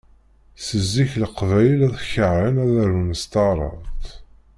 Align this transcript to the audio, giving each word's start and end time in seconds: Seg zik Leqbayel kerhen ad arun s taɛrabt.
Seg 0.65 0.81
zik 0.93 1.11
Leqbayel 1.21 1.83
kerhen 2.09 2.55
ad 2.63 2.73
arun 2.83 3.11
s 3.21 3.23
taɛrabt. 3.31 4.05